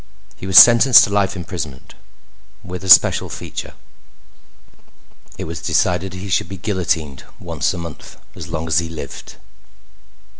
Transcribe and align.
He 0.35 0.47
was 0.47 0.57
sentenced 0.57 1.03
to 1.03 1.11
life 1.11 1.35
imprisonment, 1.35 1.93
with 2.63 2.83
a 2.83 2.89
special 2.89 3.29
feature. 3.29 3.75
It 5.37 5.43
was 5.43 5.61
decided 5.61 6.15
he 6.15 6.27
should 6.27 6.49
be 6.49 6.57
guillotined 6.57 7.23
once 7.39 7.71
a 7.71 7.77
month 7.77 8.17
as 8.35 8.47
long 8.47 8.65
as 8.67 8.79
he 8.79 8.89
lived. 8.89 9.35